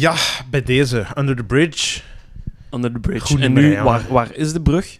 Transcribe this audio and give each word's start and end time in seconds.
Ja, 0.00 0.14
bij 0.50 0.62
deze. 0.62 1.06
Under 1.16 1.36
the 1.36 1.44
Bridge. 1.44 2.00
Under 2.70 2.92
the 2.92 2.98
Bridge. 2.98 3.26
Goed 3.26 3.40
en 3.40 3.52
nu, 3.52 3.72
ja. 3.72 3.82
waar, 3.82 4.02
waar 4.08 4.34
is 4.34 4.52
de 4.52 4.62
brug? 4.62 4.98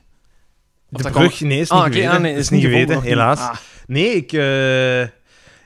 Of 0.92 1.02
De 1.02 1.10
brug, 1.10 1.40
nee, 1.40 1.60
is 1.60 1.68
Ah, 1.70 1.76
niet 1.78 1.86
oké, 1.86 1.94
geweten. 1.94 2.16
ah, 2.16 2.22
nee, 2.22 2.34
is 2.34 2.48
niet 2.48 2.62
geweten, 2.62 2.86
gevonden, 2.88 3.08
helaas. 3.10 3.38
Ah, 3.40 3.54
Nee, 3.86 4.14
ik, 4.14 4.32
eh, 4.32 5.00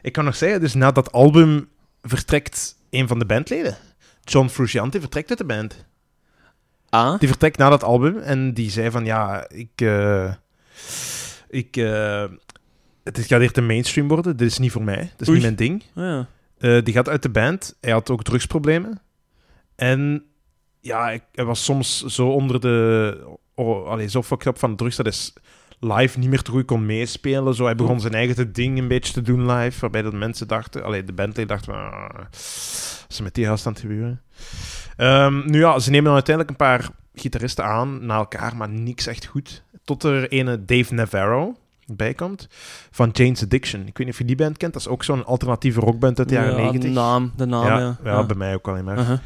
ik 0.02 0.12
kan 0.12 0.24
nog 0.24 0.36
zeggen, 0.36 0.60
dus 0.60 0.74
na 0.74 0.90
dat 0.92 1.12
album 1.12 1.68
vertrekt 2.02 2.76
een 2.90 3.08
van 3.08 3.18
de 3.18 3.24
bandleden. 3.26 3.76
John 4.24 4.48
Frusciante 4.48 5.00
vertrekt 5.00 5.28
uit 5.28 5.38
de 5.38 5.44
band. 5.44 5.84
ah. 6.88 7.18
Die 7.18 7.28
vertrekt 7.28 7.58
na 7.58 7.68
dat 7.68 7.82
album 7.84 8.18
en 8.18 8.54
die 8.54 8.70
zei 8.70 8.90
van, 8.90 9.04
ja, 9.04 9.48
ik... 9.48 9.70
eh, 9.74 10.32
ik 11.48 11.76
eh, 11.76 12.24
het 13.04 13.18
gaat 13.18 13.40
eerder 13.40 13.62
mainstream 13.62 14.08
worden, 14.08 14.36
dit 14.36 14.50
is 14.50 14.58
niet 14.58 14.72
voor 14.72 14.82
mij, 14.82 14.96
dit 15.16 15.20
is 15.20 15.28
Oei. 15.28 15.36
niet 15.38 15.46
mijn 15.46 15.56
ding. 15.56 15.82
ja. 15.94 16.26
Eh, 16.58 16.82
die 16.84 16.94
gaat 16.94 17.08
uit 17.08 17.22
de 17.22 17.28
band. 17.30 17.76
Hij 17.80 17.92
had 17.92 18.10
ook 18.10 18.22
drugsproblemen. 18.24 19.00
En 19.76 20.24
ja, 20.80 21.10
ik, 21.10 21.22
hij 21.32 21.44
was 21.44 21.64
soms 21.64 22.04
zo 22.04 22.28
onder 22.28 22.60
de... 22.60 23.26
Oh, 23.54 23.88
allee, 23.88 24.08
zo 24.08 24.22
fucked 24.22 24.46
up 24.46 24.58
van 24.58 24.70
de 24.70 24.76
drugs 24.76 24.96
dat 24.96 25.06
hij 25.06 25.14
s- 25.14 25.32
live 25.80 26.18
niet 26.18 26.28
meer 26.28 26.42
te 26.42 26.50
goed 26.50 26.64
kon 26.64 26.86
meespelen. 26.86 27.54
Zo, 27.54 27.64
hij 27.64 27.74
begon 27.74 28.00
zijn 28.00 28.14
eigen 28.14 28.52
ding 28.52 28.78
een 28.78 28.88
beetje 28.88 29.12
te 29.12 29.22
doen 29.22 29.50
live, 29.52 29.80
waarbij 29.80 30.02
dat 30.02 30.12
mensen 30.12 30.48
dachten... 30.48 30.84
Allee, 30.84 31.04
de 31.04 31.12
bandleden 31.12 31.46
dachten 31.56 31.72
van... 31.72 31.82
ah, 31.92 32.14
wat 32.14 32.26
is 33.08 33.16
er 33.16 33.22
met 33.22 33.34
die 33.34 33.46
gast 33.46 33.66
aan 33.66 33.72
het 33.72 33.80
gebeuren? 33.80 34.22
Ehm, 34.96 35.50
nu 35.50 35.58
ja, 35.58 35.78
ze 35.78 35.88
nemen 35.90 36.04
dan 36.04 36.14
uiteindelijk 36.14 36.50
een 36.60 36.66
paar 36.66 36.88
gitaristen 37.14 37.64
aan, 37.64 38.06
na 38.06 38.16
elkaar, 38.16 38.56
maar 38.56 38.68
niks 38.68 39.06
echt 39.06 39.24
goed. 39.26 39.62
Tot 39.84 40.02
er 40.02 40.28
ene 40.28 40.64
Dave 40.64 40.94
Navarro 40.94 41.56
bij 41.86 42.14
komt, 42.14 42.48
van 42.90 43.10
Jane's 43.12 43.42
Addiction. 43.42 43.80
Ik 43.80 43.86
weet 43.86 44.06
niet 44.06 44.08
of 44.14 44.18
je 44.18 44.24
die 44.24 44.36
band 44.36 44.56
kent, 44.56 44.72
dat 44.72 44.82
is 44.82 44.88
ook 44.88 45.04
zo'n 45.04 45.24
alternatieve 45.24 45.80
rockband 45.80 46.18
uit 46.18 46.28
de 46.28 46.34
jaren 46.34 46.50
Ja, 46.50 46.56
90. 46.56 46.82
De 46.82 46.88
naam, 46.88 47.32
de 47.36 47.44
naam, 47.46 47.66
ja, 47.66 47.78
ja. 47.78 47.96
ja, 48.04 48.24
bij 48.26 48.36
mij 48.36 48.54
ook 48.54 48.68
alleen 48.68 48.84
maar. 48.84 48.98
Uh-huh. 48.98 49.18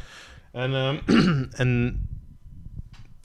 En, 0.51 0.73
ehm, 0.73 0.95
en, 1.61 2.01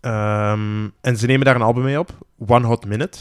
ehm, 0.01 0.88
en 1.01 1.16
ze 1.16 1.26
nemen 1.26 1.45
daar 1.46 1.54
een 1.54 1.62
album 1.62 1.82
mee 1.82 1.99
op, 1.99 2.18
One 2.46 2.66
Hot 2.66 2.87
Minute. 2.87 3.18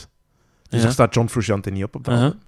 Dus 0.68 0.78
Ja. 0.78 0.84
daar 0.84 0.92
staat 0.92 1.14
John 1.14 1.28
Frusciante 1.28 1.70
niet 1.70 1.84
op 1.84 1.94
op 1.94 2.04
dat 2.04 2.14
Uh-huh. 2.14 2.28
album. 2.32 2.42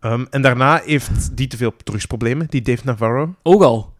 Ehm, 0.00 0.24
en 0.30 0.42
daarna 0.42 0.80
heeft 0.84 1.36
die 1.36 1.46
te 1.46 1.56
veel 1.56 1.74
drugsproblemen, 1.84 2.46
die 2.50 2.62
Dave 2.62 2.82
Navarro. 2.84 3.34
Ook 3.42 3.62
al. 3.62 3.94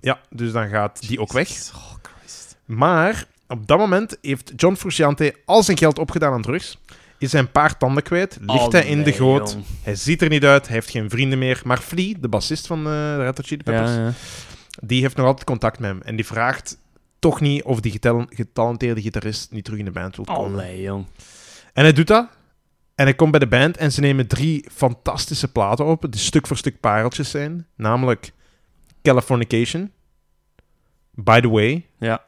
Ja, 0.00 0.18
dus 0.30 0.52
dan 0.52 0.68
gaat 0.68 1.08
die 1.08 1.20
ook 1.20 1.32
weg. 1.32 1.48
Oh, 1.48 1.94
Christ. 2.02 2.56
Maar 2.64 3.24
op 3.48 3.66
dat 3.66 3.78
moment 3.78 4.16
heeft 4.20 4.52
John 4.56 4.74
Frusciante 4.74 5.34
al 5.44 5.62
zijn 5.62 5.78
geld 5.78 5.98
opgedaan 5.98 6.32
aan 6.32 6.42
drugs. 6.42 6.78
Is 7.18 7.32
hij 7.32 7.40
een 7.40 7.50
paar 7.50 7.76
tanden 7.76 8.02
kwijt, 8.02 8.38
ligt 8.40 8.60
Oh, 8.66 8.72
hij 8.72 8.86
in 8.86 9.02
de 9.02 9.12
goot. 9.12 9.50
jong. 9.52 9.64
Hij 9.82 9.94
ziet 9.94 10.22
er 10.22 10.28
niet 10.28 10.44
uit, 10.44 10.66
hij 10.66 10.74
heeft 10.74 10.90
geen 10.90 11.10
vrienden 11.10 11.38
meer. 11.38 11.60
Maar 11.64 11.78
Flea, 11.78 12.14
de 12.20 12.28
bassist 12.28 12.66
van 12.66 12.84
de 12.84 13.16
Red 13.16 13.36
Hot 13.36 13.46
Chili 13.46 13.62
Peppers, 13.62 13.90
Ja, 13.90 13.96
ja. 14.04 14.12
Die 14.82 15.00
heeft 15.00 15.16
nog 15.16 15.26
altijd 15.26 15.46
contact 15.46 15.78
met 15.78 15.90
hem. 15.90 16.00
En 16.02 16.16
die 16.16 16.26
vraagt 16.26 16.78
toch 17.18 17.40
niet 17.40 17.62
of 17.62 17.80
die 17.80 17.92
getal- 17.92 18.26
getalenteerde 18.28 19.00
gitarist 19.02 19.52
niet 19.52 19.64
terug 19.64 19.78
in 19.78 19.84
de 19.84 19.90
band 19.90 20.16
wil 20.16 20.24
komen. 20.24 20.52
Allee, 20.60 20.80
jong. 20.82 21.04
En 21.72 21.82
hij 21.82 21.92
doet 21.92 22.06
dat. 22.06 22.28
En 22.94 23.04
hij 23.06 23.14
komt 23.14 23.30
bij 23.30 23.40
de 23.40 23.46
band 23.48 23.76
en 23.76 23.92
ze 23.92 24.00
nemen 24.00 24.26
drie 24.26 24.66
fantastische 24.72 25.52
platen 25.52 25.84
op, 25.86 26.06
die 26.10 26.20
stuk 26.20 26.46
voor 26.46 26.56
stuk 26.56 26.80
pareltjes 26.80 27.30
zijn. 27.30 27.66
Namelijk 27.76 28.32
Californication, 29.02 29.90
By 31.10 31.40
the 31.40 31.48
Way 31.48 31.86
Ja. 31.98 32.24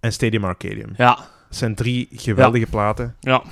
en 0.00 0.12
Stadium 0.12 0.44
Arcadium. 0.44 0.92
Ja. 0.96 1.18
Zijn 1.50 1.74
drie 1.74 2.08
geweldige 2.12 2.66
platen. 2.66 3.16
Ja. 3.20 3.42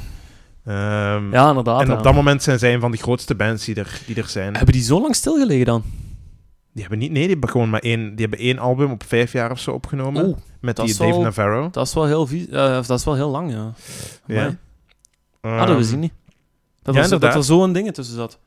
Ehm, 0.64 1.32
Ja, 1.32 1.48
inderdaad. 1.48 1.80
en 1.80 1.86
ja. 1.86 1.96
op 1.96 2.02
dat 2.02 2.14
moment 2.14 2.42
zijn 2.42 2.58
zij 2.58 2.74
een 2.74 2.80
van 2.80 2.90
de 2.90 2.96
grootste 2.96 3.34
bands 3.34 3.64
die 3.64 3.74
er, 3.74 4.00
die 4.06 4.16
er 4.16 4.28
zijn. 4.28 4.56
Hebben 4.56 4.74
die 4.74 4.82
zo 4.82 5.00
lang 5.00 5.14
stilgelegen 5.14 5.66
dan? 5.66 5.82
Die 6.72 6.80
hebben 6.80 6.98
niet, 6.98 7.10
nee, 7.10 7.20
die 7.22 7.30
hebben 7.30 7.48
gewoon 7.50 7.70
maar 7.70 7.80
één, 7.80 8.00
die 8.16 8.26
hebben 8.26 8.38
één 8.46 8.58
album 8.58 8.90
op 8.90 9.02
vijf 9.04 9.32
jaar 9.32 9.50
of 9.50 9.58
zo 9.58 9.70
opgenomen. 9.72 10.24
Oeh, 10.24 10.36
met 10.60 10.76
die 10.76 10.96
Dave 10.96 11.10
wel- 11.10 11.20
Navarro. 11.20 11.68
dat 11.70 11.86
is 11.86 11.94
wel 11.94 12.06
heel, 12.06 12.28
eh, 12.50 12.86
dat 12.86 12.98
is 12.98 13.04
wel 13.04 13.14
heel 13.14 13.30
lang, 13.30 13.52
ja. 13.52 13.72
Ja. 14.26 14.56
Amai. 15.40 15.60
ah, 15.60 15.66
dat 15.66 15.76
wist 15.76 15.92
ik 15.92 15.98
niet. 15.98 16.12
Dat, 16.82 16.94
ja, 16.94 17.02
zo- 17.02 17.18
dat 17.18 17.34
er 17.34 17.44
zo'n 17.44 17.72
dingen 17.72 17.92
tussen 17.92 18.14
zat. 18.16 18.38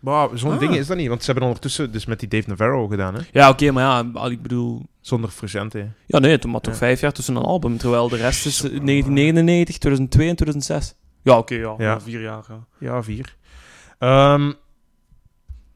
Maar 0.00 0.28
zo'n 0.34 0.52
Ah. 0.52 0.58
ding 0.58 0.76
is 0.76 0.86
dat 0.86 0.96
niet, 0.96 1.08
want 1.08 1.20
ze 1.20 1.30
hebben 1.30 1.44
ondertussen 1.48 1.92
dus 1.92 2.06
met 2.06 2.18
die 2.20 2.28
Dave 2.28 2.48
Navarro 2.48 2.86
gedaan, 2.88 3.14
hè? 3.14 3.20
Ja, 3.32 3.48
oké, 3.48 3.70
maar 3.70 3.82
ja, 4.14 4.24
ik 4.28 4.42
bedoel... 4.42 4.82
Zonder 5.00 5.30
Frusciante. 5.30 5.88
Ja, 6.06 6.18
nee, 6.18 6.38
toen 6.38 6.50
maar 6.50 6.60
toch 6.60 6.72
Ja. 6.72 6.78
vijf 6.78 7.00
jaar 7.00 7.12
tussen 7.12 7.36
een 7.36 7.42
album, 7.42 7.76
terwijl 7.76 8.08
de 8.08 8.16
rest 8.16 8.46
is 8.46 8.62
eh, 8.62 8.70
1999, 8.70 9.78
2002 9.78 10.28
en 10.28 10.36
2006. 10.36 10.94
Ja, 11.22 11.38
oké, 11.38 11.54
ja, 11.54 11.74
Ja. 11.78 11.84
ja. 11.84 12.00
Vier 12.00 12.20
jaar, 12.20 12.42
ja. 12.48 12.64
Ja, 12.78 13.02
vier. 13.02 13.36
Ehm, 13.98 14.52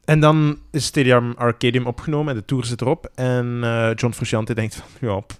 en 0.07 0.19
dan 0.19 0.57
is 0.71 0.85
Stadium 0.85 1.33
Arcadium 1.37 1.85
opgenomen 1.85 2.33
en 2.33 2.39
de 2.39 2.45
tour 2.45 2.65
zit 2.65 2.81
erop. 2.81 3.11
En 3.15 3.59
eh, 3.63 3.89
John 3.95 4.13
Frusciante 4.13 4.53
denkt 4.53 4.75
van, 4.75 5.09
ja, 5.09 5.19
pff, 5.19 5.39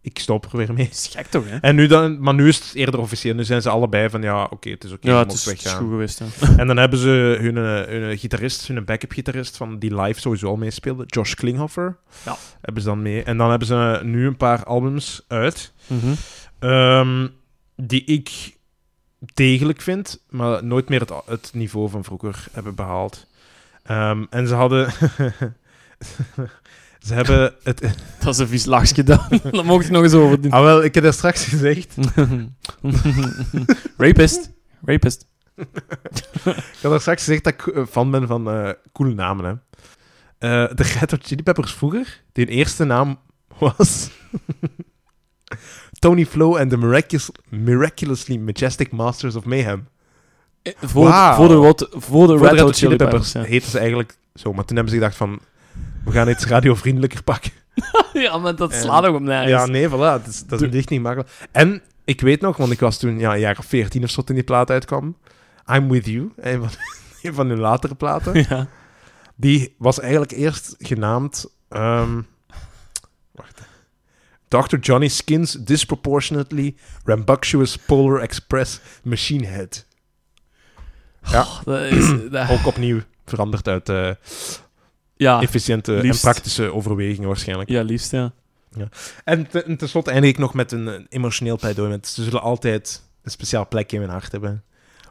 ik 0.00 0.18
stop 0.18 0.44
er 0.44 0.56
weer 0.58 0.72
mee. 0.72 0.84
Dat 0.84 0.94
is 1.04 1.08
gek 1.12 1.26
toch, 1.26 1.44
hè? 1.48 1.56
En 1.56 1.74
nu 1.74 1.86
dan, 1.86 2.20
maar 2.20 2.34
nu 2.34 2.48
is 2.48 2.56
het 2.58 2.74
eerder 2.74 3.00
officieel. 3.00 3.34
Nu 3.34 3.44
zijn 3.44 3.62
ze 3.62 3.68
allebei 3.70 4.10
van, 4.10 4.22
ja, 4.22 4.44
oké, 4.44 4.70
het 4.70 4.84
is 4.84 4.92
oké, 4.92 5.08
Ja, 5.08 5.18
je 5.18 5.24
het 5.24 5.32
is, 5.32 5.44
het 5.44 5.64
is 5.64 5.72
goed 5.72 5.88
geweest, 5.88 6.18
hè. 6.18 6.26
En 6.60 6.66
dan 6.66 6.76
hebben 6.76 6.98
ze 6.98 7.36
hun, 7.40 7.56
eh, 7.56 8.00
hun 8.00 8.18
gitarist, 8.18 8.66
hun 8.68 8.84
backup-gitarist, 8.84 9.56
van 9.56 9.78
die 9.78 10.00
live 10.00 10.20
sowieso 10.20 10.46
al 10.48 10.56
meespeelde, 10.56 11.04
Josh 11.06 11.34
Klinghoffer. 11.34 11.96
Ja. 12.24 12.36
Hebben 12.60 12.82
ze 12.82 12.88
dan 12.88 13.02
mee. 13.02 13.22
En 13.22 13.36
dan 13.36 13.50
hebben 13.50 13.68
ze 13.68 14.00
nu 14.04 14.26
een 14.26 14.36
paar 14.36 14.64
albums 14.64 15.24
uit, 15.28 15.72
Mhm. 15.86 16.12
ehm, 16.58 17.28
die 17.76 18.04
ik 18.04 18.54
degelijk 19.34 19.80
vind, 19.80 20.24
maar 20.30 20.64
nooit 20.64 20.88
meer 20.88 21.00
het, 21.00 21.10
het 21.26 21.50
niveau 21.54 21.88
van 21.90 22.04
vroeger 22.04 22.46
hebben 22.52 22.74
behaald. 22.74 23.26
Ehm, 23.86 24.24
en 24.30 24.48
ze 24.48 24.54
hadden... 24.54 24.90
ze 27.06 27.14
hebben 27.14 27.54
het... 27.62 27.80
Dat 28.24 28.34
is 28.34 28.38
een 28.38 28.48
vies 28.48 28.64
lachje 28.64 29.02
dan. 29.02 29.40
dat 29.50 29.64
mocht 29.64 29.84
ik 29.84 29.90
nog 29.90 30.02
eens 30.02 30.14
over 30.14 30.40
doen. 30.40 30.50
Ah, 30.50 30.62
wel, 30.62 30.84
ik 30.84 30.94
heb 30.94 31.04
dat 31.04 31.14
straks 31.14 31.44
gezegd. 31.44 31.94
Rapist. 33.96 34.52
Rapist. 34.84 35.26
Ik 35.56 36.82
had 36.82 36.92
er 36.92 37.00
straks 37.00 37.24
gezegd 37.24 37.44
dat 37.44 37.52
ik 37.52 37.66
eh, 37.66 37.86
fan 37.86 38.10
ben 38.10 38.26
van 38.26 38.50
eh, 38.50 38.70
coole 38.92 39.14
namen. 39.14 39.44
Hè. 39.44 39.52
Eh, 40.38 40.74
de 40.74 40.82
Red 40.82 41.10
Hot 41.10 41.26
Chili 41.26 41.42
Peppers 41.42 41.72
vroeger, 41.72 42.22
die 42.32 42.46
eerste 42.46 42.84
naam 42.84 43.18
was 43.58 44.10
Tony 45.98 46.26
Flo 46.26 46.56
and 46.56 46.70
the 46.70 46.76
Miraculous, 46.76 47.30
Miraculously 47.48 48.36
Majestic 48.36 48.92
Masters 48.92 49.36
of 49.36 49.44
Mayhem. 49.44 49.88
Eh, 50.66 50.88
Voor, 50.88 51.12
voor 51.34 51.48
de, 51.48 51.86
voor 51.90 52.26
de 52.26 52.38
Voor 52.38 52.48
Red 52.48 52.60
Hot 52.60 52.76
Chili 52.76 52.96
Peppers. 52.96 53.32
ja. 53.32 53.42
heten 53.42 53.70
ze 53.70 53.78
eigenlijk 53.78 54.16
zo, 54.34 54.52
maar 54.52 54.64
toen 54.64 54.76
hebben 54.76 54.94
ze 54.94 54.98
gedacht 55.00 55.16
van, 55.16 55.40
we 56.04 56.10
gaan 56.10 56.28
iets 56.28 56.46
radiovriendelijker 56.46 57.22
pakken. 57.22 57.50
Ja, 58.12 58.38
maar 58.38 58.56
dat 58.56 58.72
En- 58.72 58.80
slaat 58.80 59.04
ook 59.06 59.14
op 59.14 59.20
nergens. 59.22 59.50
Ja, 59.50 59.66
nee, 59.66 59.88
voilà, 59.88 59.90
dat 59.90 60.26
is, 60.26 60.42
dat 60.46 60.62
is 60.62 60.74
echt 60.74 60.88
niet 60.90 61.02
makkelijk. 61.02 61.30
En 61.52 61.82
ik 62.04 62.20
weet 62.20 62.40
nog, 62.40 62.56
want 62.56 62.72
ik 62.72 62.80
was 62.80 62.98
toen 62.98 63.18
ja, 63.18 63.32
een 63.34 63.40
jaar 63.40 63.58
of 63.58 63.64
veertien 63.66 64.02
of 64.04 64.10
zo 64.10 64.22
toen 64.22 64.34
die 64.34 64.44
plaat 64.44 64.70
uitkwam, 64.70 65.16
I'm 65.72 65.88
With 65.90 66.06
You, 66.06 66.32
een 66.36 66.58
van, 66.60 66.68
een 67.22 67.34
van 67.34 67.48
hun 67.48 67.58
latere 67.58 67.94
platen. 67.94 68.34
Ja. 68.48 68.66
Die 69.36 69.74
was 69.78 70.00
eigenlijk 70.00 70.30
eerst 70.32 70.74
genaamd. 70.78 71.46
ehm, 71.68 72.20
wacht. 73.32 73.60
Dr. 74.48 74.76
Johnny 74.80 75.08
Skins 75.08 75.52
Disproportionately 75.52 76.74
Rambunctious 77.04 77.76
Polar 77.76 78.20
Express 78.20 78.80
Machine 79.02 79.46
Head. 79.46 79.85
Ja. 81.30 81.40
Oh, 81.40 81.60
dat 81.64 81.80
is, 81.80 82.12
dat- 82.30 82.50
Ook 82.50 82.66
opnieuw 82.66 83.00
veranderd 83.26 83.68
uit 83.68 83.88
eh, 83.88 84.10
ja, 85.16 85.40
efficiënte 85.42 85.92
liefst. 85.92 86.24
en 86.24 86.30
praktische 86.32 86.72
overwegingen 86.74 87.28
waarschijnlijk. 87.28 87.68
ja, 87.68 87.82
liefst, 87.82 88.10
ja. 88.10 88.32
En, 89.24 89.46
te- 89.48 89.62
en 89.62 89.76
tenslotte 89.76 90.10
eindig 90.10 90.30
ik 90.30 90.38
nog 90.38 90.54
met 90.54 90.72
een, 90.72 90.86
een 90.86 91.06
emotioneel 91.08 91.56
pleidooi. 91.58 91.98
Ze 92.02 92.24
zullen 92.24 92.42
altijd 92.42 93.02
een 93.22 93.30
speciaal 93.30 93.68
plekje 93.68 93.96
in 93.96 94.02
mijn 94.02 94.14
hart 94.18 94.32
hebben. 94.32 94.62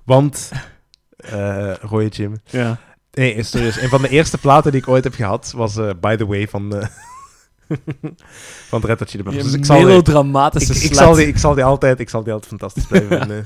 Want, 0.04 0.52
eh 1.18 1.74
Roy 1.82 2.06
Jim, 2.06 2.36
ja. 2.46 2.78
Nee, 3.12 3.44
serieus. 3.44 3.82
Een 3.82 3.90
van 3.90 4.02
de 4.02 4.10
eerste 4.10 4.38
platen 4.38 4.72
die 4.72 4.82
ik 4.82 4.88
ooit 4.88 5.04
heb 5.04 5.14
gehad 5.14 5.52
was 5.56 5.78
eh, 5.78 5.90
By 6.02 6.16
the 6.16 6.26
Way 6.26 6.48
van, 6.48 6.70
van 8.70 8.82
de 8.82 8.88
Red 8.88 9.00
Hot 9.00 9.10
Chili 9.10 9.24
Peppers. 9.24 9.44
Dus 9.46 9.54
ik 9.54 9.66
zal, 9.66 9.76
die, 9.76 9.84
ik, 9.86 9.90
melodramatische 9.92 10.74
ik, 10.74 10.80
slet. 10.80 10.96
zal 10.96 11.14
die, 11.14 11.28
ik, 11.28 11.38
zal 11.38 11.54
die 11.54 11.64
altijd, 11.64 12.00
ik 12.00 12.10
zal 12.10 12.24
die 12.24 12.34
altijd 12.34 12.50
fantastisch 12.50 12.86
blijven 12.86 13.18
vinden. 13.20 13.46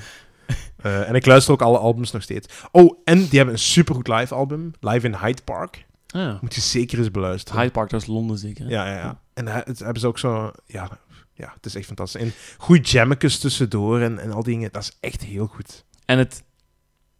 Eh, 0.81 1.09
en 1.09 1.15
ik 1.15 1.25
luister 1.25 1.53
ook 1.53 1.61
alle 1.61 1.77
albums 1.77 2.11
nog 2.11 2.21
steeds. 2.21 2.67
Oh, 2.71 2.99
en 3.03 3.19
die 3.19 3.37
hebben 3.37 3.53
een 3.53 3.59
supergoed 3.59 4.07
live 4.07 4.35
album. 4.35 4.71
Live 4.79 5.07
in 5.07 5.15
Hyde 5.15 5.41
Park. 5.43 5.85
Ja. 6.05 6.37
Moet 6.41 6.55
je 6.55 6.61
zeker 6.61 6.97
eens 6.97 7.11
beluisteren. 7.11 7.59
Hyde 7.59 7.71
Park, 7.71 7.89
dat 7.89 8.01
is 8.01 8.07
Londen 8.07 8.37
zeker. 8.37 8.69
Ja, 8.69 8.85
ja, 8.85 8.95
ja. 8.95 9.21
En 9.33 9.45
daar 9.45 9.65
het 9.65 9.79
hebben 9.79 9.99
ze 9.99 10.07
ook 10.07 10.19
zo... 10.19 10.51
Ja, 10.65 10.89
ja, 11.33 11.51
het 11.55 11.65
is 11.65 11.75
echt 11.75 11.85
fantastisch. 11.85 12.21
En 12.21 12.33
goede 12.57 12.81
jammetjes 12.81 13.39
tussendoor 13.39 14.01
en, 14.01 14.19
en 14.19 14.31
al 14.31 14.43
die 14.43 14.53
dingen. 14.53 14.71
Dat 14.71 14.81
is 14.81 14.97
echt 14.99 15.23
heel 15.23 15.47
goed. 15.47 15.85
En 16.05 16.17
het 16.17 16.43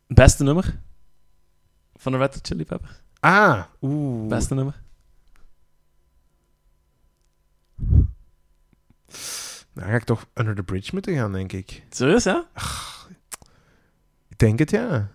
beste 0.08 0.44
nummer 0.44 0.80
van 1.96 2.12
de 2.12 2.18
Red 2.18 2.34
Hot 2.34 2.48
Chili 2.48 2.66
Peppers. 2.66 3.02
Ah, 3.20 3.64
oeh. 3.81 4.28
Beste 4.28 4.54
nummer. 4.54 4.81
Dan 9.74 9.88
ga 9.88 9.96
ik 9.96 10.04
toch 10.04 10.26
Under 10.34 10.56
the 10.56 10.64
Bridge 10.64 10.90
moeten 10.94 11.16
gaan, 11.16 11.31
denk 11.31 11.52
ik. 11.52 11.84
Serieus, 11.90 12.24
hè? 12.24 12.40
Ik 14.39 14.45
denk 14.45 14.59
het, 14.59 14.71
ja. 14.71 15.09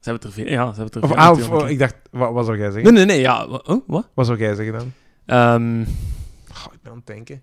Ze 0.00 0.10
hebben 0.10 0.14
het 0.14 0.24
er 0.24 0.32
veel. 0.32 0.46
Ja, 0.52 0.72
ze 0.72 0.80
hebben 0.80 0.84
het 0.84 0.94
er 0.94 1.02
Of, 1.02 1.08
veel 1.08 1.18
ah, 1.18 1.30
of, 1.30 1.36
natuurlijk. 1.38 1.62
oh, 1.64 1.70
ik 1.70 1.78
dacht, 1.78 1.94
wat, 2.10 2.32
wat 2.32 2.44
zou 2.46 2.58
jij 2.58 2.70
zeggen? 2.70 2.94
Nee, 2.94 3.04
nee, 3.04 3.14
nee. 3.16 3.20
Ja, 3.24 3.48
wa- 3.48 3.62
oh, 3.64 3.82
wat? 3.86 4.08
Wat 4.14 4.26
zou 4.26 4.38
jij 4.38 4.54
zeggen 4.54 4.78
dan? 4.78 4.92
Ehm, 5.26 5.84
Goh, 6.52 6.72
ik 6.72 6.82
ben 6.82 6.90
aan 6.92 6.98
het 6.98 7.06
denken. 7.06 7.42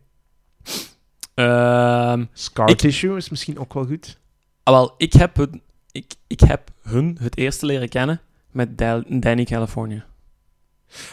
ehm, 1.34 2.26
Scar 2.34 2.70
Ik- 2.70 2.78
tissue 2.78 3.16
is 3.18 3.30
misschien 3.30 3.60
ook 3.60 3.74
wel 3.74 3.86
goed. 3.86 4.20
ah, 4.64 4.74
wel, 4.74 4.94
ik 4.98 5.14
heb, 5.14 5.36
hun, 5.36 5.62
ik, 5.92 6.14
ik 6.28 6.40
heb 6.40 6.72
hun 6.82 7.18
het 7.22 7.38
eerste 7.38 7.66
leren 7.66 7.90
kennen 7.90 8.22
met 8.52 8.78
Dal- 8.78 9.04
Danny 9.08 9.44
California. 9.44 10.06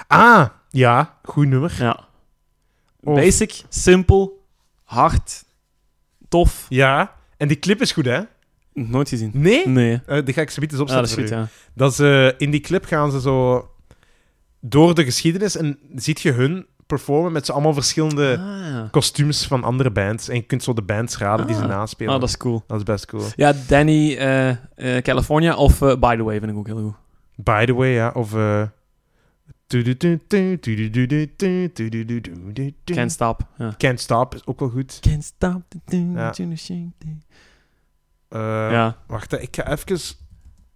Ah, 0.06 0.49
ja, 0.70 1.19
goed 1.23 1.47
nummer. 1.47 1.75
Ja. 1.79 2.08
Of- 3.00 3.15
Basic, 3.15 3.62
simpel, 3.69 4.47
hard, 4.82 5.44
tof. 6.32 6.67
Ja, 6.69 7.14
en 7.37 7.49
die 7.49 7.58
clip 7.58 7.81
is 7.81 7.93
goed, 7.93 8.05
hè? 8.05 8.20
Nooit 8.75 9.08
gezien. 9.08 9.31
Nee? 9.34 9.69
Nee. 9.69 10.00
Eh, 10.06 10.25
die 10.25 10.34
ga 10.34 10.40
ik 10.40 10.50
zo 10.50 10.61
eens 10.61 10.79
Ah, 10.81 10.87
dat 10.87 11.06
is 11.06 11.14
goed, 11.14 11.29
ja. 11.29 11.49
Dat 11.75 11.94
ze, 11.94 12.34
in 12.38 12.50
die 12.50 12.61
clip 12.61 12.84
gaan 12.84 13.11
ze 13.11 13.20
zo 13.20 13.69
door 14.61 14.94
de 14.94 15.05
geschiedenis 15.05 15.56
en 15.56 15.79
ziet 15.94 16.20
je 16.20 16.32
hun 16.32 16.67
performen 16.87 17.32
met 17.32 17.46
zo 17.46 17.52
allemaal 17.52 17.75
verschillende 17.75 18.38
Ah, 18.38 18.90
kostuums 18.90 19.46
van 19.46 19.64
andere 19.64 19.90
bands. 19.90 20.29
En 20.29 20.34
je 20.34 20.43
kunt 20.43 20.62
zo 20.62 20.73
de 20.73 20.82
bands 20.82 21.19
raden 21.19 21.46
die 21.46 21.56
ze 21.56 21.62
Ah. 21.62 21.69
naspelen. 21.69 22.14
ah, 22.14 22.20
dat 22.20 22.29
is 22.29 22.37
cool. 22.37 22.64
Dat 22.67 22.76
is 22.79 22.82
best 22.84 23.06
cool. 23.06 23.25
Ja, 23.37 23.52
Danny 23.69 24.17
eh, 24.17 24.49
eh, 24.50 24.56
California 25.02 25.55
of 25.56 25.79
By 25.79 26.17
The 26.17 26.23
Way 26.23 26.38
vind 26.38 26.50
ik 26.52 26.56
ook 26.58 26.67
heel 26.67 26.82
goed. 26.82 26.94
By 27.44 27.64
the 27.64 27.75
way, 27.75 27.90
ja. 27.90 28.11
Of... 28.14 28.32
Can't 32.85 33.13
Stop. 33.13 33.41
Ja. 33.59 33.75
Can't 33.79 34.01
Stop 34.01 34.35
is 34.35 34.47
ook 34.47 34.61
wel 34.61 34.69
goed. 34.69 34.99
Can't 35.01 35.25
Stop. 35.25 35.63
Ja. 38.29 38.97
Wacht, 39.07 39.33
ik 39.33 39.57
ga 39.57 39.71
even... 39.71 40.01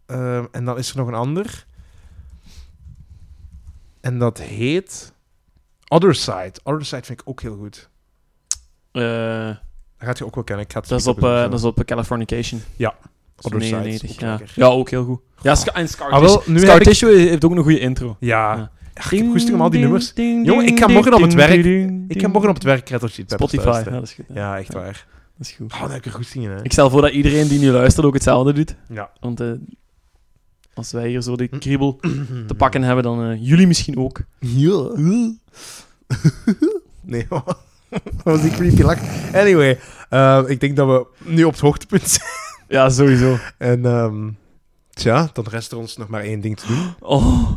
eh, 0.07 0.45
en 0.55 0.65
dan 0.65 0.79
is 0.79 0.91
er 0.91 0.97
nog 0.97 1.09
een 1.09 1.15
ander. 1.15 1.67
En 4.01 4.19
dat 4.19 4.39
heet... 4.41 5.13
Other 5.89 6.15
Side. 6.15 6.53
Other 6.63 6.85
Side 6.85 7.03
vind 7.05 7.21
ik 7.21 7.29
ook 7.29 7.41
heel 7.41 7.57
goed. 7.57 7.89
Dat 8.93 10.07
gaat 10.07 10.19
je 10.19 10.25
ook 10.27 10.35
wel 10.35 10.45
kennen. 10.45 10.65
Ik 10.65 10.73
ga 10.73 10.81
het 10.81 10.89
dat, 10.89 11.01
is 11.01 11.07
op, 11.07 11.21
dat 11.21 11.53
is 11.53 11.65
op 11.65 11.85
Californication. 11.85 12.61
Ja. 12.77 12.95
Other 13.41 13.63
Side 13.63 13.89
is 13.89 14.01
99, 14.03 14.11
ook 14.33 14.39
ja. 14.41 14.67
ja, 14.67 14.67
ook 14.73 14.91
heel 14.91 15.05
goed. 15.05 15.21
Ja, 15.43 15.55
Scar, 15.55 15.75
en 15.75 15.89
Scar, 15.89 16.21
Tissue, 16.21 16.43
nu 16.53 16.59
Scar 16.59 16.71
heb 16.73 16.81
ik- 16.81 16.89
Tissue 16.89 17.19
heeft 17.19 17.45
ook 17.45 17.51
een 17.51 17.63
goede 17.63 17.79
intro. 17.79 18.17
Ja. 18.21 18.71
Ja, 18.97 19.11
ik 19.11 19.43
heb 19.45 19.55
om 19.55 19.61
al 19.61 19.71
die 19.71 19.81
nummers... 19.81 20.13
Jongen, 20.15 20.67
ik 20.67 20.79
ga 20.79 20.87
morgen 20.87 21.15
op 21.15 21.21
het 21.21 21.35
werk... 21.35 21.65
Ik 22.09 22.21
ga 22.21 22.29
morgen 22.29 22.49
op 22.49 22.55
het 22.55 22.65
werk 22.65 22.87
Chili 22.87 22.99
Peppers 22.99 23.29
Spotify, 23.29 23.83
ja, 23.85 23.91
dat 23.91 24.03
is 24.03 24.13
goed. 24.13 24.25
Ja, 24.29 24.35
Ja, 24.35 24.59
echt 24.59 24.73
Ja. 24.73 24.79
waar. 24.79 25.07
dat 25.37 25.47
is 25.47 25.53
goed. 25.53 25.73
Oh, 25.73 25.81
dan 25.81 25.89
heb 25.91 25.99
ik 25.99 26.05
er 26.05 26.13
goesting 26.13 26.45
in, 26.45 26.51
hè. 26.51 26.63
Ik 26.63 26.73
stel 26.73 26.91
voor 26.91 27.01
dat 27.01 27.11
iedereen 27.11 27.49
die 27.49 27.59
nu 27.59 27.71
luistert 27.71 28.07
ook 28.07 28.15
hetzelfde 28.15 28.53
doet. 28.53 28.75
Ja. 28.89 29.11
Want 29.21 29.41
eh, 29.41 29.51
als 30.75 30.93
wij 30.93 31.09
hier 31.09 31.23
zo 31.23 31.37
de 31.37 31.49
kriebel 31.49 32.01
te 32.47 32.55
pakken 32.57 32.83
hebben, 32.83 33.05
dan 33.05 33.31
eh, 33.31 33.47
jullie 33.47 33.67
misschien 33.67 33.97
ook. 33.99 34.21
Ja. 34.39 34.91
nee, 37.03 37.27
dat 37.91 38.23
was 38.25 38.43
die 38.43 38.51
creepy 38.51 38.83
lach. 38.83 38.99
Anyway, 39.35 39.79
eh, 40.09 40.43
ik 40.47 40.61
denk 40.61 40.77
dat 40.77 40.87
we 40.87 41.07
nu 41.31 41.45
op 41.45 41.53
het 41.53 41.61
hoogtepunt 41.61 42.09
zijn. 42.09 42.29
Ja, 42.69 42.89
sowieso. 42.89 43.37
En 43.59 43.85
ehm, 43.87 44.29
tja, 44.91 45.31
dan 45.33 45.47
rest 45.51 45.73
er 45.73 45.79
ons 45.79 45.97
nog 45.97 46.09
maar 46.09 46.23
één 46.23 46.41
ding 46.41 46.57
te 46.57 46.67
doen. 46.67 46.95
Oh, 47.01 47.51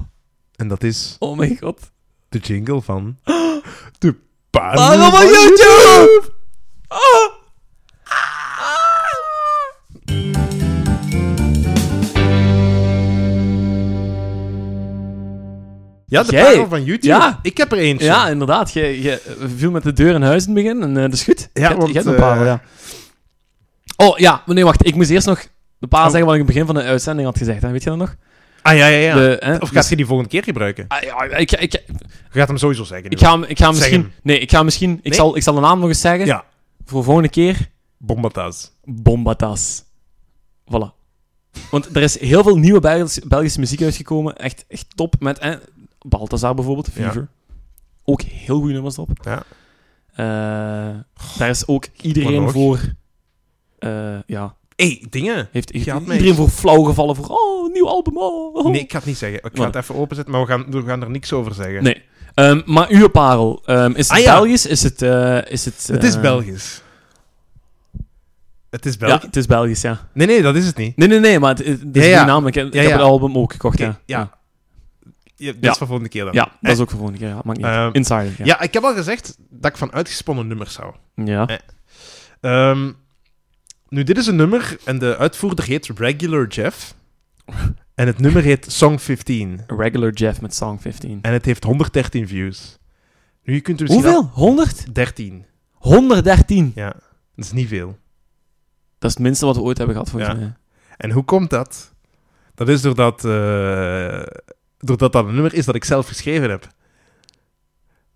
En 0.59 0.67
dat 0.67 0.83
is 0.83 1.15
oh 1.19 1.38
mijn 1.38 1.57
god. 1.59 1.91
de 2.29 2.38
jingle 2.39 2.81
van... 2.81 3.17
De 4.00 4.15
Parel 4.50 4.75
Parel 4.75 5.11
van 5.11 5.25
YouTube! 5.25 6.31
Ah. 6.88 6.97
Ja, 16.06 16.23
de 16.23 16.31
Jij? 16.31 16.65
van 16.69 16.83
YouTube. 16.83 17.07
Ja. 17.07 17.39
Ik 17.41 17.57
heb 17.57 17.71
er 17.71 17.77
eentje. 17.77 18.06
Ja, 18.06 18.27
inderdaad. 18.29 18.71
Je, 18.73 19.01
je 19.01 19.21
viel 19.56 19.71
met 19.71 19.83
de 19.83 19.94
deur 19.94 20.13
in 20.15 20.21
huis 20.21 20.45
in 20.47 20.56
het 20.56 20.63
begin 20.63 20.81
en 20.83 20.95
eh, 20.97 21.01
dat 21.03 21.13
is 21.13 21.23
goed. 21.23 21.39
Ja, 21.39 21.50
je, 21.53 21.61
hebt- 21.61 21.77
want, 21.77 21.88
je 21.88 21.94
hebt 21.94 22.06
een 22.06 22.13
eh, 22.13 22.19
parel, 22.19 22.45
ja. 22.45 22.61
Oh, 23.97 24.17
ja. 24.17 24.44
Nee, 24.45 24.63
wacht. 24.63 24.85
Ik 24.88 24.95
moest 24.95 25.09
eerst 25.09 25.27
nog 25.27 25.45
de 25.79 25.88
parel 25.88 26.06
Oh. 26.06 26.11
zeggen 26.11 26.29
wat 26.29 26.35
ik 26.39 26.41
in 26.41 26.45
het 26.47 26.56
begin 26.56 26.73
van 26.73 26.83
de 26.83 26.89
uitzending 26.89 27.27
had 27.27 27.38
gezegd. 27.38 27.61
Hè. 27.61 27.71
Weet 27.71 27.83
je 27.83 27.89
dat 27.89 27.97
nog? 28.00 28.15
Ah, 28.61 28.77
ja, 28.77 28.88
ja, 28.88 28.97
ja. 29.00 29.15
De, 29.15 29.38
hè, 29.39 29.53
of 29.53 29.59
dus- 29.59 29.69
gaat 29.69 29.89
je 29.89 29.95
die 29.95 30.06
volgende 30.06 30.29
keer 30.31 30.44
gebruiken? 30.44 30.85
Ah, 30.88 31.01
ja, 31.01 31.23
ik, 31.23 31.51
ik, 31.51 31.71
Je 31.71 32.39
gaat 32.39 32.47
hem 32.47 32.57
sowieso 32.57 32.83
zeggen. 32.83 33.11
ik, 33.11 33.19
ga, 33.19 33.31
hem- 33.31 33.44
ik 33.44 33.57
ga 33.57 33.65
hem 33.65 33.75
misschien... 33.75 34.11
Nee, 34.23 34.39
ik 34.39 34.51
ga 34.51 34.63
misschien... 34.63 35.00
Ik, 35.01 35.13
zal, 35.13 35.35
ik 35.35 35.44
zal 35.44 35.53
de 35.53 35.59
naam 35.59 35.79
nog 35.79 35.88
eens 35.89 36.01
zeggen. 36.01 36.25
Ja. 36.25 36.44
Voor 36.85 37.03
volgende 37.03 37.29
keer. 37.29 37.69
Bombatas. 37.97 38.71
Bombatas. 38.83 39.83
Voilà. 40.65 40.97
Want 41.71 41.95
er 41.95 42.01
is 42.01 42.19
heel 42.19 42.44
veel 42.44 42.57
nieuwe 42.57 42.79
Belgische, 42.79 43.21
Belgische 43.27 43.59
muziek 43.59 43.81
uitgekomen. 43.81 44.35
Echt, 44.38 44.65
echt 44.67 44.85
top. 44.95 45.15
Met 45.19 45.38
eh, 45.39 45.56
Balthazar 46.00 46.56
bijvoorbeeld, 46.56 46.85
Ja. 46.85 46.91
Fever. 46.91 47.27
Ook 48.03 48.21
heel 48.21 48.57
goede 48.59 48.73
nummers 48.73 48.97
op. 48.97 49.09
Ja. 49.21 49.44
Eh, 50.11 51.00
daar 51.38 51.50
is 51.50 51.67
ook 51.67 51.85
iedereen 52.01 52.50
voor... 52.50 52.79
eh, 53.79 54.19
ja, 54.25 54.56
hey, 54.85 55.05
dingen. 55.09 55.49
heeft, 55.51 55.69
iedereen 55.69 56.35
voor 56.35 56.49
flauw 56.49 56.83
gevallen. 56.83 57.15
Voor, 57.15 57.25
oh, 57.27 57.73
nieuw 57.73 57.87
album. 57.87 58.17
Oh, 58.17 58.55
oh. 58.55 58.71
Nee, 58.71 58.81
ik 58.81 58.91
ga 58.91 58.97
het 58.97 59.07
niet 59.07 59.17
zeggen. 59.17 59.39
Ik 59.43 59.51
ga 59.57 59.65
het 59.65 59.75
even 59.75 59.95
openzetten, 59.95 60.33
maar 60.33 60.41
we 60.45 60.47
gaan, 60.51 60.65
we 60.71 60.83
gaan 60.85 61.01
er 61.01 61.09
niks 61.09 61.33
over 61.33 61.53
zeggen. 61.53 61.83
Nee. 61.83 62.01
Ehm, 62.33 62.61
maar 62.65 62.89
uw 62.89 63.07
parel, 63.09 63.61
ehm, 63.65 63.91
is 63.95 64.07
het 64.07 64.17
Ah, 64.17 64.23
ja. 64.23 64.33
Belgisch? 64.33 64.65
Is 64.65 64.83
het... 64.83 65.01
eh, 65.01 65.51
is 65.51 65.65
het, 65.65 65.87
Het 65.91 66.03
is 66.03 66.15
eh, 66.15 66.21
Belgisch. 66.21 66.81
Het 68.69 68.85
is 68.85 68.93
Ja, 68.93 68.99
Belgisch. 68.99 69.25
het 69.25 69.35
is 69.35 69.45
Belgisch, 69.45 69.81
ja. 69.81 70.07
Nee, 70.13 70.27
nee, 70.27 70.41
dat 70.41 70.55
is 70.55 70.65
het 70.65 70.77
niet. 70.77 70.97
Nee, 70.97 71.07
nee, 71.07 71.19
nee, 71.19 71.39
maar 71.39 71.49
het, 71.55 71.65
het 71.65 71.79
is 71.95 72.05
Ja, 72.05 72.25
ja. 72.25 72.45
Ik, 72.47 72.53
heb- 72.53 72.73
Ja, 72.73 72.81
ja. 72.81 72.89
het 72.91 73.01
album 73.01 73.37
ook 73.37 73.51
gekocht, 73.51 73.77
ja. 73.77 73.99
ja. 74.05 74.37
Ja, 75.35 75.51
dat 75.51 75.55
Ja. 75.61 75.71
is 75.71 75.77
voor 75.77 75.87
volgende 75.87 76.09
keer 76.11 76.23
dan. 76.23 76.33
Ja, 76.33 76.43
dat 76.43 76.53
Eh, 76.61 76.71
is 76.71 76.79
ook 76.79 76.89
voor 76.89 76.97
volgende 76.99 77.19
keer. 77.21 77.29
Ja, 77.29 77.41
maakt 77.43 77.57
niet. 77.57 77.67
Ehm, 77.67 77.89
Insider, 77.91 78.33
ja. 78.37 78.45
Ja, 78.45 78.61
ik 78.61 78.73
heb 78.73 78.83
al 78.83 78.93
gezegd 78.95 79.37
dat 79.49 79.71
ik 79.71 79.77
van 79.77 79.91
uitgesponnen 79.93 80.47
nummers 80.47 80.77
hou. 80.77 80.93
Ja. 81.15 81.47
Eh. 82.41 82.77
Nu, 83.89 84.03
dit 84.03 84.18
is 84.18 84.27
een 84.27 84.36
nummer 84.36 84.77
en 84.86 85.00
de 85.00 85.18
uitvoerder 85.18 85.65
heet 85.65 85.88
Regular 85.95 86.47
Jeff. 86.47 86.95
En 87.95 88.07
het 88.07 88.19
nummer 88.19 88.44
heet 88.44 88.71
Song 88.71 88.97
15. 89.00 89.62
Regular 89.68 90.12
Jeff 90.12 90.41
met 90.41 90.56
Song 90.56 90.80
15. 90.81 91.19
En 91.21 91.33
het 91.33 91.45
heeft 91.45 91.63
113 91.63 92.27
views. 92.27 92.77
Nu, 93.44 93.53
je 93.53 93.62
kunt 93.62 93.81
er 93.81 93.88
Hoeveel? 93.88 94.24
100? 94.33 94.83
al- 94.88 94.94
13. 94.94 95.45
113. 95.71 96.71
Ja, 96.75 96.89
dat 97.36 97.45
is 97.45 97.51
niet 97.51 97.68
veel. 97.68 97.97
Dat 99.00 99.09
is 99.09 99.15
het 99.15 99.24
minste 99.25 99.45
wat 99.45 99.56
we 99.56 99.62
ooit 99.62 99.77
hebben 99.77 99.95
gehad, 99.95 100.09
volgens 100.12 100.31
Ja. 100.31 100.38
mij. 100.39 100.53
En 100.97 101.12
hoe 101.12 101.24
komt 101.24 101.50
dat? 101.50 101.94
Dat 102.56 102.69
is 102.69 102.81
doordat, 102.81 103.25
eh, 103.25 104.21
doordat 104.77 105.12
dat 105.12 105.25
een 105.25 105.33
nummer 105.33 105.53
is 105.53 105.65
dat 105.65 105.75
ik 105.75 105.83
zelf 105.83 106.07
geschreven 106.07 106.50
heb. 106.50 106.68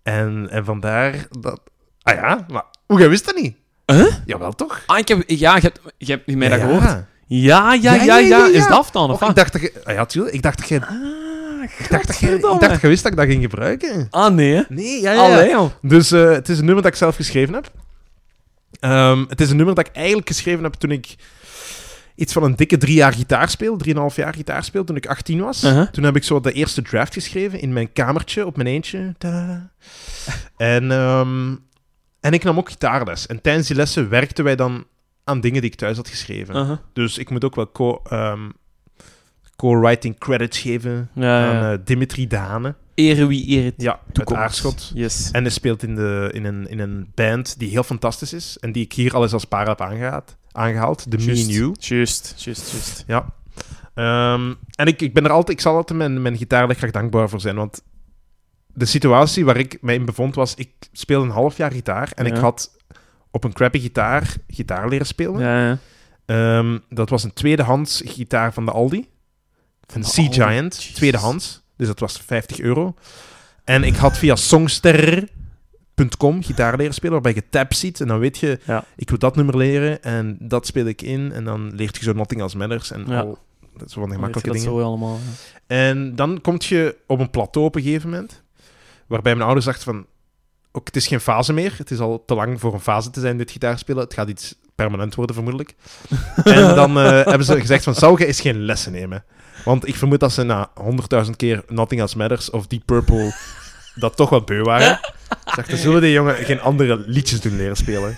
En, 0.02 0.50
en 0.50 0.64
vandaar 0.64 1.26
dat... 1.30 1.60
Ah 2.02 2.14
ja, 2.14 2.46
maar 2.48 2.64
hoe, 2.86 2.98
jij 2.98 3.08
wist 3.08 3.24
dat 3.26 3.34
niet? 3.36 3.56
Huh? 3.86 4.14
Jawel, 4.26 4.52
toch? 4.52 4.82
Ah, 4.86 4.98
ik 4.98 5.08
heb... 5.08 5.22
Ja, 5.26 5.54
je 5.56 5.60
hebt, 5.62 5.80
je 5.98 6.12
hebt 6.12 6.34
mij 6.36 6.48
dat 6.48 6.60
gehoord. 6.60 6.82
ja. 6.82 7.06
Ja, 7.26 7.72
ja, 7.72 8.18
Ja, 8.18 8.46
Is 8.46 8.66
dat 8.66 8.88
dan, 8.92 9.10
of 9.10 9.14
Och, 9.14 9.20
ik 9.20 9.26
wat? 9.26 9.36
dacht 9.36 9.52
dat 9.52 9.62
je... 9.62 9.72
Ah, 9.84 9.94
ja, 9.94 10.04
tuurlijk. 10.06 10.34
Ik 10.34 10.42
dacht 10.42 10.58
dat 10.58 10.68
je... 10.68 10.80
Ah, 10.80 11.62
Ik 11.78 11.90
dacht 11.90 12.06
dat 12.06 12.18
je, 12.18 12.34
ik 12.34 12.40
dacht 12.40 12.60
dat 12.60 12.80
je 12.80 12.88
wist 12.88 13.02
dat 13.02 13.12
ik 13.12 13.18
dat 13.18 13.26
ging 13.26 13.42
gebruiken. 13.42 14.06
Ah, 14.10 14.34
nee, 14.34 14.54
hè? 14.54 14.62
Nee, 14.68 15.00
ja, 15.00 15.12
ja. 15.12 15.20
Allee, 15.20 15.48
joh. 15.50 15.70
Dus 15.82 16.10
eh, 16.12 16.30
het 16.30 16.48
is 16.48 16.58
een 16.58 16.64
nummer 16.64 16.82
dat 16.82 16.92
ik 16.92 16.98
zelf 16.98 17.16
geschreven 17.16 17.54
heb. 17.54 17.70
Ehm, 18.80 19.24
het 19.28 19.40
is 19.40 19.50
een 19.50 19.56
nummer 19.56 19.74
dat 19.74 19.86
ik 19.86 19.94
eigenlijk 19.96 20.28
geschreven 20.28 20.62
heb 20.64 20.72
toen 20.74 20.90
ik 20.90 21.14
iets 22.14 22.32
van 22.32 22.42
een 22.42 22.56
dikke 22.56 22.76
drie 22.76 22.94
jaar 22.94 23.12
gitaar 23.12 23.48
speel. 23.48 23.76
Drieënhalf 23.76 24.16
jaar 24.16 24.34
gitaar 24.34 24.64
speel, 24.64 24.84
toen 24.84 24.96
ik 24.96 25.06
18 25.06 25.40
was. 25.40 25.64
Uh-huh. 25.64 25.88
Toen 25.88 26.04
heb 26.04 26.16
ik 26.16 26.24
zo 26.24 26.40
de 26.40 26.52
eerste 26.52 26.82
draft 26.82 27.14
geschreven 27.14 27.60
in 27.60 27.72
mijn 27.72 27.92
kamertje, 27.92 28.46
op 28.46 28.56
mijn 28.56 28.68
eentje. 28.68 29.14
En, 30.56 30.90
ehm, 30.90 31.54
en 32.24 32.32
ik 32.32 32.44
nam 32.44 32.58
ook 32.58 32.68
gitaarles. 32.70 33.26
En 33.26 33.40
tijdens 33.40 33.66
die 33.66 33.76
lessen 33.76 34.08
werkten 34.08 34.44
wij 34.44 34.56
dan 34.56 34.84
aan 35.24 35.40
dingen 35.40 35.60
die 35.60 35.70
ik 35.70 35.76
thuis 35.76 35.96
had 35.96 36.08
geschreven. 36.08 36.80
Dus 36.92 37.18
ik 37.18 37.30
moet 37.30 37.44
ook 37.44 37.54
wel 37.54 37.72
co- 37.72 38.00
ehm, 38.08 38.48
co-writing 39.56 40.18
credits 40.18 40.58
geven 40.58 41.10
Ja, 41.14 41.46
aan 41.48 41.54
ja. 41.54 41.72
eh, 41.72 41.78
Dimitri 41.84 42.26
Dane. 42.26 42.74
Ere 42.94 43.26
wie 43.26 43.48
eer 43.48 43.64
het 43.64 43.74
Ja, 43.76 43.90
uit 43.92 44.14
toekomt. 44.14 44.38
Aarschot. 44.38 44.90
Yes. 44.94 45.30
En 45.30 45.42
hij 45.42 45.50
speelt 45.50 45.82
in, 45.82 45.94
de, 45.94 46.30
in, 46.32 46.44
een, 46.44 46.68
in 46.68 46.78
een 46.78 47.10
band 47.14 47.58
die 47.58 47.70
heel 47.70 47.82
fantastisch 47.82 48.32
is. 48.32 48.56
En 48.60 48.72
die 48.72 48.84
ik 48.84 48.92
hier 48.92 49.14
al 49.14 49.22
eens 49.22 49.32
als 49.32 49.44
paar 49.44 49.66
heb 49.66 49.80
aangehaald. 49.80 50.36
aangehaald 50.52 51.06
The 51.10 51.16
Me 51.16 51.22
Juist, 51.24 51.42
and 51.44 51.52
You. 51.54 51.74
Juist, 51.78 52.34
juist, 52.36 52.70
juist. 52.70 53.04
Ja. 53.06 53.26
Ehm, 53.94 54.54
en 54.74 54.86
ik, 54.86 55.00
ik 55.02 55.14
ben 55.14 55.24
er 55.24 55.30
altijd, 55.30 55.56
ik 55.58 55.62
zal 55.62 55.76
altijd 55.76 55.98
mijn, 55.98 56.22
mijn 56.22 56.36
gitaarleg 56.36 56.90
dankbaar 56.90 57.28
voor 57.28 57.40
zijn. 57.40 57.56
Want 57.56 57.82
de 58.74 58.84
situatie 58.84 59.44
waar 59.44 59.56
ik 59.56 59.78
mij 59.80 59.94
in 59.94 60.04
bevond 60.04 60.34
was, 60.34 60.54
ik 60.54 60.70
speelde 60.92 61.26
een 61.26 61.32
half 61.32 61.56
jaar 61.56 61.72
gitaar. 61.72 62.12
En 62.14 62.26
ik 62.26 62.36
had 62.36 62.76
op 63.30 63.44
een 63.44 63.52
crappy 63.52 63.80
gitaar 63.80 64.34
gitaar 64.48 64.88
leren 64.88 65.06
spelen. 65.06 65.40
Ja, 65.40 65.66
ja. 65.66 65.78
Ehm, 66.26 66.78
dat 66.88 67.10
was 67.10 67.24
een 67.24 67.32
tweedehands 67.32 68.02
gitaar 68.04 68.52
van 68.52 68.64
de 68.64 68.70
Aldi. 68.70 69.08
Een 69.86 70.00
de 70.00 70.06
Sea 70.06 70.32
Giant, 70.32 70.94
tweedehands. 70.94 71.62
Dus 71.76 71.86
dat 71.86 72.00
was 72.00 72.18
50 72.18 72.60
euro. 72.60 72.94
En 73.64 73.82
ik 73.84 73.96
had 73.96 74.18
via 74.18 74.36
songster.com 74.36 76.42
gitaar 76.42 76.76
leren 76.76 76.94
spelen, 76.94 77.12
waarbij 77.12 77.34
je 77.34 77.48
tab 77.50 77.74
ziet. 77.74 78.00
En 78.00 78.06
dan 78.08 78.18
weet 78.18 78.38
je, 78.38 78.58
ik 78.96 79.08
wil 79.08 79.18
dat 79.18 79.36
nummer 79.36 79.56
leren 79.56 80.02
en 80.02 80.36
dat 80.40 80.66
speel 80.66 80.86
ik 80.86 81.02
in. 81.02 81.32
En 81.32 81.44
dan 81.44 81.74
leert 81.74 81.96
je 81.96 82.02
zo 82.02 82.12
Nothing 82.12 82.40
Else 82.40 82.56
Matters 82.56 82.90
en 82.90 83.06
al 83.06 83.38
Dat 83.76 83.88
is 83.88 83.94
wel 83.94 84.04
een 84.04 84.10
gemakkelijke 84.10 84.50
dingen. 84.50 84.64
zo 84.64 84.82
allemaal. 84.82 85.14
ja. 85.14 85.20
En 85.66 86.16
dan 86.16 86.40
kom 86.40 86.54
je 86.58 86.96
op 87.06 87.20
een 87.20 87.30
plateau 87.30 87.66
op 87.66 87.74
een 87.74 87.82
gegeven 87.82 88.10
moment, 88.10 88.42
waarbij 89.06 89.32
mijn 89.32 89.44
ouders 89.44 89.66
dachten 89.66 89.84
van, 89.84 90.06
ook, 90.72 90.86
het 90.86 90.96
is 90.96 91.06
geen 91.06 91.20
fase 91.20 91.52
meer, 91.52 91.74
het 91.76 91.90
is 91.90 91.98
al 91.98 92.22
te 92.26 92.34
lang 92.34 92.60
voor 92.60 92.74
een 92.74 92.80
fase 92.80 93.10
te 93.10 93.20
zijn, 93.20 93.36
dit 93.36 93.50
gitaarspelen, 93.50 94.02
het 94.02 94.14
gaat 94.14 94.28
iets 94.28 94.54
permanent 94.74 95.14
worden 95.14 95.34
vermoedelijk. 95.34 95.74
en 96.44 96.74
dan 96.74 96.98
eh, 96.98 97.10
hebben 97.10 97.44
ze 97.44 97.60
gezegd 97.60 97.84
van, 97.84 97.94
zou 97.94 98.18
je 98.18 98.26
eens 98.26 98.40
geen 98.40 98.64
lessen 98.64 98.92
nemen? 98.92 99.24
Want 99.64 99.88
ik 99.88 99.96
vermoed 99.96 100.20
dat 100.20 100.32
ze 100.32 100.42
na 100.42 100.70
honderdduizend 100.74 101.36
keer 101.36 101.62
Nothing 101.68 102.00
Else 102.00 102.16
Matters 102.16 102.50
of 102.50 102.66
Deep 102.66 102.82
Purple 102.86 103.34
dat 103.94 104.16
toch 104.16 104.30
wat 104.30 104.46
beu 104.46 104.62
waren. 104.62 104.98
Ze 105.28 105.52
dachten, 105.54 105.78
zullen 105.78 106.00
die 106.00 106.12
jongen 106.12 106.34
geen 106.34 106.60
andere 106.60 107.02
liedjes 107.06 107.40
doen 107.40 107.56
leren 107.56 107.76
spelen? 107.76 108.16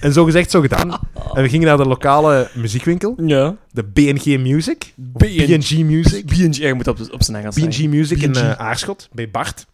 En 0.00 0.12
zo 0.12 0.24
gezegd, 0.24 0.50
zo 0.50 0.60
gedaan. 0.60 0.90
En 1.34 1.42
we 1.42 1.48
gingen 1.48 1.66
naar 1.66 1.76
de 1.76 1.86
lokale 1.86 2.50
muziekwinkel, 2.54 3.14
Ja. 3.26 3.56
de 3.70 3.84
BNG 3.84 4.38
Music. 4.38 4.92
BNG. 4.96 5.46
BNG 5.46 5.84
Music. 5.84 6.26
BNG, 6.26 6.54
je 6.54 6.74
moet 6.74 6.86
op, 6.86 6.98
op 7.10 7.22
zijn 7.22 7.36
Engels 7.36 7.54
BNG 7.54 7.72
zeggen. 7.72 7.90
Music 7.90 8.22
in 8.22 8.34
eh, 8.34 8.52
Aarschot, 8.52 9.08
bij 9.12 9.30
Bart. 9.30 9.66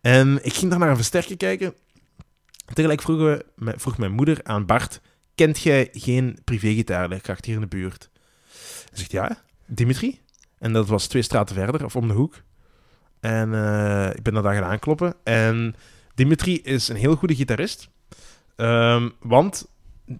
En 0.00 0.38
ik 0.42 0.54
ging 0.54 0.70
daar 0.70 0.78
naar 0.80 0.88
een 0.90 0.96
versterker 0.96 1.36
kijken. 1.36 1.74
Tegelijk 2.72 3.02
vroegen 3.02 3.26
we, 3.56 3.74
vroeg 3.76 3.98
mijn 3.98 4.12
moeder 4.12 4.40
aan 4.42 4.66
Bart, 4.66 5.00
kent 5.34 5.58
jij 5.58 5.88
geen 5.92 6.38
privégitaarleerkracht 6.44 7.44
hier 7.44 7.54
in 7.54 7.60
de 7.60 7.66
buurt? 7.66 8.10
Hij 8.88 8.98
zegt, 8.98 9.12
ja, 9.12 9.42
Dimitri. 9.66 10.20
En 10.58 10.72
dat 10.72 10.86
was 10.88 11.06
twee 11.06 11.22
straten 11.22 11.54
verder, 11.54 11.84
of 11.84 11.96
om 11.96 12.08
de 12.08 12.14
hoek. 12.14 12.34
En 13.20 13.54
eh, 13.54 14.10
ik 14.14 14.22
ben 14.22 14.34
daar 14.34 14.42
dan 14.42 14.54
gaan 14.54 14.64
aankloppen. 14.64 15.14
En 15.24 15.74
Dimitri 16.14 16.60
is 16.62 16.88
een 16.88 16.96
heel 16.96 17.16
goede 17.16 17.34
gitarist. 17.34 17.88
Ehm, 18.56 19.08
want 19.20 19.66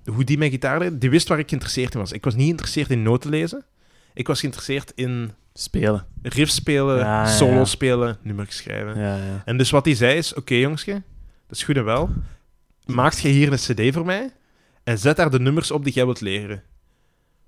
hoe 0.04 0.24
die 0.24 0.38
mijn 0.38 0.50
gitaar 0.50 0.78
leerde, 0.78 0.98
die 0.98 1.10
wist 1.10 1.28
waar 1.28 1.38
ik 1.38 1.48
geïnteresseerd 1.48 1.94
in 1.94 2.00
was. 2.00 2.12
Ik 2.12 2.24
was 2.24 2.34
niet 2.34 2.44
geïnteresseerd 2.44 2.90
in 2.90 3.02
noten 3.02 3.30
lezen. 3.30 3.64
Ik 4.14 4.26
was 4.26 4.40
geïnteresseerd 4.40 4.92
in 4.94 5.32
Spelen. 5.54 6.06
riff 6.22 6.50
spelen, 6.50 6.98
Ja, 6.98 7.26
solo 7.26 7.64
spelen, 7.64 8.16
nummers 8.22 8.56
schrijven. 8.56 8.96
En 9.44 9.56
dus 9.56 9.70
wat 9.70 9.84
hij 9.84 9.94
zei 9.94 10.16
is, 10.16 10.34
oké 10.34 10.54
jongske, 10.54 10.92
dat 11.46 11.56
is 11.56 11.62
goed 11.62 11.76
en 11.76 11.84
wel. 11.84 12.10
Maakt 12.86 13.20
je 13.20 13.28
hier 13.28 13.52
een 13.52 13.58
cd 13.58 13.94
voor 13.94 14.04
mij 14.04 14.30
en 14.84 14.98
zet 14.98 15.16
daar 15.16 15.30
de 15.30 15.40
nummers 15.40 15.70
op 15.70 15.84
die 15.84 15.92
jij 15.92 16.04
wilt 16.04 16.20
leren. 16.20 16.62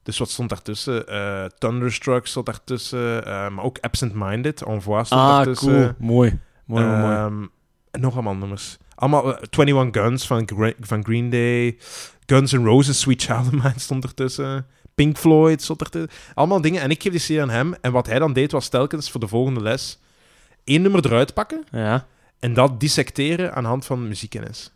Dus 0.02 0.18
wat 0.18 0.30
stond 0.30 0.48
daartussen? 0.48 1.06
Eh 1.08 1.44
Thunderstruck 1.44 2.26
stond 2.26 2.46
daartussen, 2.46 3.24
eh, 3.24 3.48
maar 3.48 3.64
ook 3.64 3.78
Absent 3.80 4.12
Minded, 4.14 4.62
Envoi 4.62 5.04
stond 5.04 5.20
Ah, 5.20 5.28
daartussen. 5.36 5.68
cool. 5.68 5.92
Mooi. 5.98 6.38
Mooi, 6.64 6.84
mooi, 6.84 6.98
mooi. 6.98 7.14
Ehm, 7.14 7.42
en 7.90 8.00
nog 8.00 8.14
allemaal 8.14 8.34
nummers. 8.36 8.76
Allemaal 8.98 9.36
eh, 9.36 9.42
21 9.50 10.02
Guns 10.02 10.26
van, 10.26 10.48
van 10.80 11.04
Green 11.04 11.30
Day. 11.30 11.78
Guns 12.26 12.52
N' 12.52 12.64
Roses, 12.64 13.00
Sweet 13.00 13.22
Child 13.22 13.46
of 13.46 13.50
Mine 13.52 13.72
stond 13.88 14.04
ertussen. 14.04 14.66
Pink 14.94 15.16
Floyd 15.18 15.62
stond 15.62 15.80
ertussen. 15.80 16.10
Allemaal 16.34 16.60
dingen. 16.60 16.80
En 16.82 16.90
ik 16.90 17.02
geef 17.02 17.12
die 17.26 17.36
CD 17.36 17.42
aan 17.42 17.50
hem. 17.50 17.74
En 17.80 17.92
wat 17.92 18.06
hij 18.06 18.18
dan 18.18 18.32
deed, 18.32 18.52
was 18.52 18.68
telkens 18.68 19.10
voor 19.10 19.20
de 19.20 19.28
volgende 19.28 19.60
les 19.62 19.98
één 20.64 20.82
nummer 20.82 21.06
eruit 21.06 21.34
pakken 21.34 21.64
Ja. 21.70 22.06
en 22.38 22.54
dat 22.54 22.80
dissecteren 22.80 23.54
aan 23.54 23.62
de 23.62 23.68
hand 23.68 23.86
van 23.86 24.08
muziekkennis. 24.08 24.72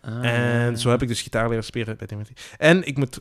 Ah, 0.00 0.24
En 0.24 0.78
zo 0.78 0.90
heb 0.90 1.02
ik 1.02 1.08
dus 1.08 1.22
gitaar 1.22 1.48
leren 1.48 1.64
spelen 1.64 1.96
bij 1.96 2.06
Timothy. 2.06 2.32
En 2.56 2.86
ik 2.86 2.96
moet 2.96 3.20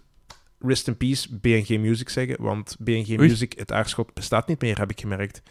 rest 0.64 0.88
in 0.88 0.98
peace 0.98 1.38
BNG 1.38 1.80
Music 1.80 2.10
zeggen, 2.10 2.36
want 2.40 2.76
BNG 2.80 3.10
Oei. 3.10 3.18
Music, 3.18 3.54
het 3.58 3.72
aarschot, 3.72 4.14
bestaat 4.14 4.48
niet 4.48 4.62
meer, 4.62 4.78
heb 4.78 4.92
ik 4.92 5.00
gemerkt. 5.00 5.42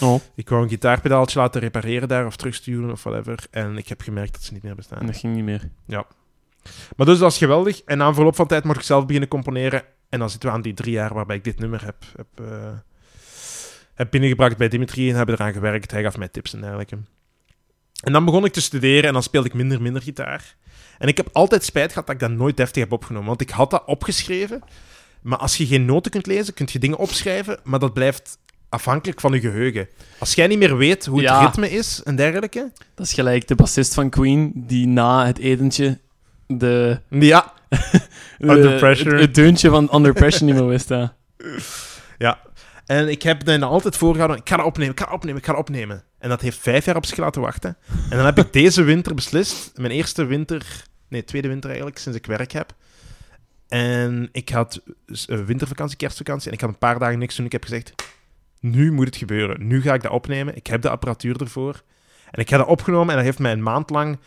Oh, 0.00 0.20
Ik 0.34 0.48
wou 0.48 0.62
een 0.62 0.68
gitaarpedaaltje 0.68 1.38
laten 1.38 1.60
repareren 1.60 2.08
daar 2.08 2.26
of 2.26 2.36
terugsturen 2.36 2.90
of 2.90 3.02
whatever. 3.02 3.38
En 3.50 3.76
ik 3.76 3.88
heb 3.88 4.00
gemerkt 4.00 4.32
dat 4.32 4.42
ze 4.42 4.52
niet 4.52 4.62
meer 4.62 4.74
bestaan. 4.74 5.06
dat 5.06 5.16
ging 5.16 5.34
niet 5.34 5.44
meer. 5.44 5.70
Maar 6.96 7.06
dus 7.06 7.18
dat 7.18 7.32
is 7.32 7.38
geweldig. 7.38 7.82
En 7.82 7.98
na 7.98 8.14
verloop 8.14 8.36
van 8.36 8.46
tijd 8.46 8.64
mocht 8.64 8.78
ik 8.78 8.84
zelf 8.84 9.04
beginnen 9.04 9.28
componeren. 9.28 9.82
En 10.08 10.18
dan 10.18 10.30
zitten 10.30 10.48
we 10.48 10.54
aan 10.54 10.62
die 10.62 10.74
drie 10.74 10.92
jaar 10.92 11.14
waarbij 11.14 11.36
ik 11.36 11.44
dit 11.44 11.58
nummer 11.58 11.84
heb, 11.84 12.04
heb, 12.16 12.46
eh, 12.48 12.72
heb 13.94 14.10
binnengebracht 14.10 14.56
bij 14.56 14.68
Dimitri 14.68 15.10
en 15.10 15.16
hebben 15.16 15.34
eraan 15.34 15.52
gewerkt. 15.52 15.90
Hij 15.90 16.02
gaf 16.02 16.16
mij 16.16 16.28
tips 16.28 16.54
en 16.54 16.60
dergelijke. 16.60 16.98
En 18.02 18.12
dan 18.12 18.24
begon 18.24 18.44
ik 18.44 18.52
te 18.52 18.60
studeren 18.60 19.04
en 19.04 19.12
dan 19.12 19.22
speelde 19.22 19.48
ik 19.48 19.54
minder 19.54 19.82
minder 19.82 20.02
gitaar. 20.02 20.56
En 20.98 21.08
ik 21.08 21.16
heb 21.16 21.28
altijd 21.32 21.64
spijt 21.64 21.88
gehad 21.92 22.06
dat 22.06 22.14
ik 22.14 22.20
dat 22.20 22.30
nooit 22.30 22.56
deftig 22.56 22.82
heb 22.82 22.92
opgenomen. 22.92 23.28
Want 23.28 23.40
ik 23.40 23.50
had 23.50 23.70
dat 23.70 23.82
opgeschreven. 23.86 24.62
Maar 25.22 25.38
als 25.38 25.56
je 25.56 25.66
geen 25.66 25.84
noten 25.84 26.10
kunt 26.10 26.26
lezen, 26.26 26.54
kun 26.54 26.68
je 26.72 26.78
dingen 26.78 26.98
opschrijven. 26.98 27.58
Maar 27.64 27.78
dat 27.78 27.92
blijft 27.94 28.38
afhankelijk 28.68 29.20
van 29.20 29.32
je 29.32 29.40
geheugen. 29.40 29.88
Als 30.18 30.34
jij 30.34 30.46
niet 30.46 30.58
meer 30.58 30.76
weet 30.76 31.06
hoe 31.06 31.18
het 31.20 31.28
Ja. 31.28 31.44
ritme 31.44 31.70
is 31.70 32.00
en 32.04 32.16
dergelijke. 32.16 32.72
Dat 32.94 33.06
is 33.06 33.12
gelijk 33.12 33.48
de 33.48 33.54
bassist 33.54 33.94
van 33.94 34.10
Queen, 34.10 34.52
die 34.54 34.86
na 34.86 35.26
het 35.26 35.38
etentje 35.38 35.98
de... 36.46 37.00
Ja, 37.08 37.52
de- 37.68 38.00
Under 38.38 38.78
Pressure. 38.78 39.10
Het, 39.10 39.20
het 39.20 39.34
deuntje 39.34 39.70
van 39.70 39.88
Under 39.94 40.12
Pressure 40.12 40.44
niet 40.44 40.54
meer 40.54 40.66
wist, 40.68 40.88
ja. 40.88 41.14
Ja. 42.18 42.38
En 42.86 43.08
ik 43.08 43.22
heb 43.22 43.44
dan 43.44 43.62
altijd 43.62 43.96
voorgehouden, 43.96 44.38
ik 44.40 44.48
ga 44.48 44.56
dat 44.56 44.66
opnemen, 44.66 44.92
ik 44.92 44.98
ga 45.00 45.04
dat 45.04 45.14
opnemen, 45.14 45.38
ik 45.38 45.44
ga 45.46 45.52
dat 45.52 45.60
opnemen. 45.60 46.02
En 46.24 46.30
dat 46.30 46.40
heeft 46.40 46.58
vijf 46.58 46.84
jaar 46.84 46.96
op 46.96 47.06
zich 47.06 47.16
laten 47.16 47.40
wachten. 47.42 47.76
En 48.10 48.16
dan 48.16 48.24
heb 48.24 48.38
ik 48.38 48.52
deze 48.52 48.82
winter 48.82 49.14
beslist, 49.14 49.78
mijn 49.78 49.92
eerste 49.92 50.24
winter, 50.24 50.84
nee, 51.08 51.24
tweede 51.24 51.48
winter 51.48 51.68
eigenlijk, 51.68 51.98
sinds 51.98 52.18
ik 52.18 52.26
werk 52.26 52.52
heb. 52.52 52.74
En 53.68 54.28
ik 54.32 54.48
had 54.48 54.82
wintervakantie, 55.26 55.96
kerstvakantie, 55.96 56.48
en 56.48 56.54
ik 56.54 56.60
had 56.60 56.70
een 56.70 56.78
paar 56.78 56.98
dagen 56.98 57.18
niks 57.18 57.36
doen. 57.36 57.46
Ik 57.46 57.52
heb 57.52 57.62
gezegd, 57.62 57.94
nu 58.60 58.92
moet 58.92 59.06
het 59.06 59.16
gebeuren. 59.16 59.66
Nu 59.66 59.82
ga 59.82 59.94
ik 59.94 60.02
dat 60.02 60.12
opnemen. 60.12 60.56
Ik 60.56 60.66
heb 60.66 60.82
de 60.82 60.90
apparatuur 60.90 61.40
ervoor. 61.40 61.82
En 62.30 62.40
ik 62.40 62.48
heb 62.48 62.58
dat 62.58 62.68
opgenomen 62.68 63.08
en 63.08 63.16
dat 63.16 63.24
heeft 63.24 63.38
mij 63.38 63.52
een 63.52 63.62
maand 63.62 63.90
lang 63.90 64.18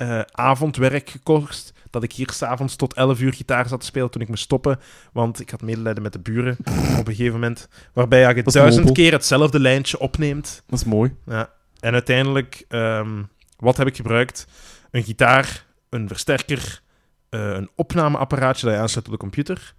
eh, 0.00 0.20
avondwerk 0.30 1.10
gekost. 1.10 1.72
Dat 1.90 2.02
ik 2.02 2.12
hier 2.12 2.30
s'avonds 2.30 2.76
tot 2.76 2.94
11 2.94 3.20
uur 3.20 3.32
gitaar 3.32 3.68
zat 3.68 3.80
te 3.80 3.86
spelen 3.86 4.10
toen 4.10 4.22
ik 4.22 4.28
moest 4.28 4.42
stoppen. 4.42 4.80
Want 5.12 5.40
ik 5.40 5.50
had 5.50 5.62
medelijden 5.62 6.02
met 6.02 6.12
de 6.12 6.18
buren 6.18 6.56
op 6.98 7.06
een 7.08 7.14
gegeven 7.14 7.32
moment. 7.32 7.68
Waarbij 7.92 8.34
je 8.34 8.42
duizend 8.42 8.92
keer 8.92 9.12
hetzelfde 9.12 9.60
lijntje 9.60 9.98
opneemt. 9.98 10.62
Dat 10.66 10.78
is 10.78 10.84
mooi. 10.84 11.14
Ja. 11.26 11.50
En 11.80 11.92
uiteindelijk, 11.92 12.64
ehm, 12.68 13.22
wat 13.56 13.76
heb 13.76 13.86
ik 13.86 13.96
gebruikt? 13.96 14.46
Een 14.90 15.02
gitaar, 15.02 15.66
een 15.90 16.08
versterker, 16.08 16.82
eh, 17.28 17.40
een 17.50 17.70
opnameapparaatje 17.74 18.66
dat 18.66 18.74
je 18.74 18.80
aansluit 18.80 19.06
op 19.06 19.12
de 19.12 19.18
computer. 19.18 19.74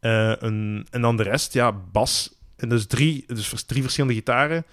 eh, 0.00 0.32
een, 0.38 0.86
en 0.90 1.00
dan 1.00 1.16
de 1.16 1.22
rest, 1.22 1.52
ja, 1.52 1.72
bas. 1.72 2.34
En 2.56 2.68
dus 2.68 2.86
drie, 2.86 3.24
dus 3.26 3.62
drie 3.62 3.82
verschillende 3.82 4.14
gitaren. 4.14 4.64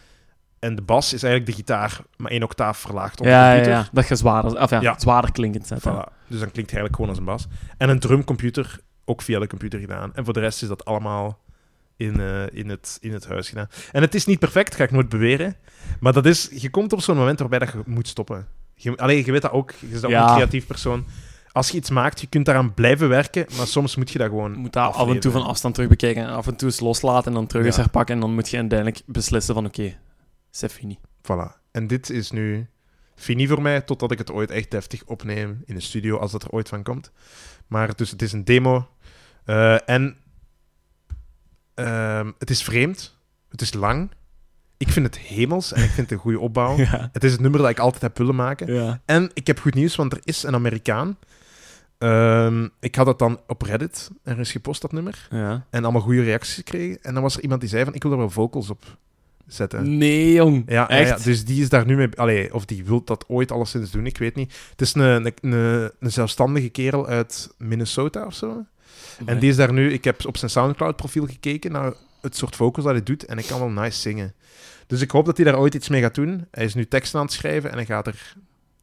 En 0.63 0.75
de 0.75 0.81
bas 0.81 1.13
is 1.13 1.23
eigenlijk 1.23 1.51
de 1.51 1.57
gitaar, 1.57 1.99
maar 2.17 2.31
één 2.31 2.43
octaaf 2.43 2.77
verlaagd 2.77 3.19
op 3.19 3.25
de 3.25 3.31
Ja, 3.31 3.45
ja, 3.47 3.53
computer. 3.55 3.71
ja. 3.79 3.87
Dat 3.91 4.07
je 4.07 4.15
zwaarder, 4.15 4.61
of 4.61 4.69
ja, 4.69 4.81
Ja. 4.81 4.95
zwaarder 4.99 5.31
klinkend 5.31 5.67
zet. 5.67 5.79
Voilà. 5.79 6.27
Dus 6.27 6.39
dan 6.39 6.51
klinkt 6.51 6.71
hij 6.71 6.79
eigenlijk 6.81 6.95
gewoon 6.95 7.09
als 7.09 7.17
een 7.17 7.25
bas. 7.25 7.47
En 7.77 7.89
een 7.89 7.99
drumcomputer, 7.99 8.79
ook 9.05 9.21
via 9.21 9.39
de 9.39 9.47
computer 9.47 9.79
gedaan. 9.79 10.11
En 10.15 10.23
voor 10.25 10.33
de 10.33 10.39
rest 10.39 10.61
is 10.61 10.67
dat 10.67 10.85
allemaal 10.85 11.39
in, 11.97 12.19
eh, 12.19 12.43
in, 12.51 12.69
het, 12.69 12.97
in 13.01 13.13
het 13.13 13.27
huis 13.27 13.49
gedaan. 13.49 13.67
En 13.91 14.01
het 14.01 14.15
is 14.15 14.25
niet 14.25 14.39
perfect, 14.39 14.75
ga 14.75 14.83
ik 14.83 14.91
nooit 14.91 15.09
beweren. 15.09 15.55
Maar 15.99 16.13
dat 16.13 16.25
is, 16.25 16.49
je 16.55 16.69
komt 16.69 16.93
op 16.93 17.01
zo'n 17.01 17.17
moment 17.17 17.39
waarbij 17.39 17.59
dat 17.59 17.71
je 17.71 17.81
moet 17.85 18.07
stoppen. 18.07 18.47
Je, 18.75 18.97
allee, 18.97 19.25
je 19.25 19.31
weet 19.31 19.41
dat 19.41 19.51
ook, 19.51 19.71
je 19.79 19.87
bent 19.87 20.05
ook 20.05 20.11
een 20.11 20.25
creatief 20.25 20.67
persoon. 20.67 21.05
Als 21.51 21.69
je 21.69 21.77
iets 21.77 21.89
maakt, 21.89 22.21
je 22.21 22.27
kunt 22.27 22.45
daaraan 22.45 22.73
blijven 22.73 23.09
werken, 23.09 23.45
maar 23.57 23.67
soms 23.67 23.95
moet 23.95 24.11
je 24.11 24.17
dat 24.17 24.27
gewoon 24.27 24.51
Je 24.51 24.57
moet 24.57 24.73
dat 24.73 24.93
af 24.93 25.09
en 25.09 25.19
toe 25.19 25.31
van 25.31 25.43
afstand 25.43 25.73
terug 25.73 25.89
bekijken 25.89 26.23
en 26.23 26.29
af 26.29 26.47
en 26.47 26.55
toe 26.55 26.67
eens 26.67 26.79
loslaten 26.79 27.25
en 27.27 27.33
dan 27.33 27.47
terug 27.47 27.65
eens 27.65 27.75
herpakken 27.75 28.15
en 28.15 28.21
dan 28.21 28.33
moet 28.33 28.49
je 28.49 28.57
uiteindelijk 28.57 29.01
beslissen 29.05 29.53
van 29.53 29.65
oké, 29.65 29.93
c'est 30.55 30.71
fini. 30.71 30.99
Voilà. 31.21 31.61
En 31.71 31.87
dit 31.87 32.09
is 32.09 32.31
nu 32.31 32.67
fini 33.15 33.47
voor 33.47 33.61
mij, 33.61 33.81
totdat 33.81 34.11
ik 34.11 34.17
het 34.17 34.31
ooit 34.31 34.51
echt 34.51 34.71
deftig 34.71 35.03
opneem 35.05 35.61
in 35.65 35.75
de 35.75 35.81
studio, 35.81 36.17
als 36.17 36.31
dat 36.31 36.43
er 36.43 36.49
ooit 36.49 36.69
van 36.69 36.83
komt. 36.83 37.11
Maar 37.67 37.95
dus 37.95 38.11
het 38.11 38.21
is 38.21 38.31
een 38.31 38.43
demo. 38.43 38.87
Eh, 39.45 39.89
en 39.89 40.17
ehm, 41.73 42.31
het 42.37 42.49
is 42.49 42.63
vreemd. 42.63 43.17
Het 43.49 43.61
is 43.61 43.73
lang. 43.73 44.11
Ik 44.77 44.89
vind 44.89 45.05
het 45.05 45.17
hemels 45.17 45.73
en 45.73 45.83
ik 45.83 45.89
vind 45.89 46.09
het 46.09 46.11
een 46.11 46.23
goede 46.23 46.39
opbouw. 46.39 46.77
Ja. 46.83 47.09
Het 47.11 47.23
is 47.23 47.31
het 47.31 47.41
nummer 47.41 47.59
dat 47.61 47.69
ik 47.69 47.79
altijd 47.79 48.01
heb 48.01 48.17
willen 48.17 48.35
maken. 48.35 48.73
Ja. 48.73 49.01
En 49.05 49.29
ik 49.33 49.47
heb 49.47 49.59
goed 49.59 49.73
nieuws, 49.73 49.95
want 49.95 50.13
er 50.13 50.19
is 50.23 50.43
een 50.43 50.53
Amerikaan. 50.53 51.17
Ehm, 51.97 52.67
ik 52.79 52.95
had 52.95 53.05
dat 53.05 53.19
dan 53.19 53.39
op 53.47 53.61
Reddit 53.61 54.09
ergens 54.23 54.51
gepost, 54.51 54.81
dat 54.81 54.91
nummer. 54.91 55.27
ja. 55.31 55.65
En 55.69 55.83
allemaal 55.83 56.01
goede 56.01 56.23
reacties 56.23 56.55
gekregen. 56.55 57.01
En 57.01 57.13
dan 57.13 57.23
was 57.23 57.35
er 57.35 57.41
iemand 57.41 57.61
die 57.61 57.69
zei 57.69 57.83
van, 57.83 57.93
ik 57.93 58.03
wil 58.03 58.11
er 58.11 58.17
wel 58.17 58.29
vocals 58.29 58.69
op 58.69 58.97
zetten. 59.47 59.97
Nee, 59.97 60.33
jong. 60.33 60.63
Ja, 60.67 60.89
Echt? 60.89 61.09
ja, 61.09 61.23
dus 61.23 61.45
die 61.45 61.61
is 61.61 61.69
daar 61.69 61.85
nu 61.85 61.95
mee... 61.95 62.09
Allee, 62.15 62.53
of 62.53 62.65
die 62.65 62.85
wil 62.85 63.03
dat 63.03 63.25
ooit 63.27 63.51
alleszins 63.51 63.91
doen, 63.91 64.05
ik 64.05 64.17
weet 64.17 64.35
niet. 64.35 64.53
Het 64.69 64.81
is 64.81 64.93
een, 64.93 65.01
een, 65.01 65.33
een, 65.41 65.91
een 65.99 66.11
zelfstandige 66.11 66.69
kerel 66.69 67.07
uit 67.07 67.53
Minnesota 67.57 68.25
of 68.25 68.33
zo. 68.33 68.65
En 69.25 69.39
die 69.39 69.49
is 69.49 69.55
daar 69.55 69.73
nu... 69.73 69.91
Ik 69.91 70.03
heb 70.03 70.25
op 70.25 70.37
zijn 70.37 70.51
Soundcloud-profiel 70.51 71.25
gekeken 71.27 71.71
naar 71.71 71.93
het 72.21 72.35
soort 72.37 72.55
vocals 72.55 72.85
dat 72.85 72.93
hij 72.93 73.03
doet. 73.03 73.25
En 73.25 73.37
ik 73.37 73.45
kan 73.45 73.59
wel 73.59 73.69
nice 73.69 73.99
zingen. 73.99 74.33
Dus 74.87 75.01
ik 75.01 75.11
hoop 75.11 75.25
dat 75.25 75.37
hij 75.37 75.45
daar 75.45 75.59
ooit 75.59 75.73
iets 75.75 75.89
mee 75.89 76.01
gaat 76.01 76.15
doen. 76.15 76.47
Hij 76.51 76.63
is 76.65 76.73
nu 76.73 76.85
teksten 76.87 77.19
aan 77.19 77.25
het 77.25 77.33
schrijven 77.33 77.69
en 77.69 77.75
hij 77.75 77.85
gaat 77.85 78.07
er... 78.07 78.35